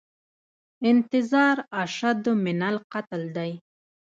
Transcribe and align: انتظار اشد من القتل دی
انتظار 0.91 1.57
اشد 1.83 2.23
من 2.45 2.59
القتل 2.71 3.23
دی 3.35 3.51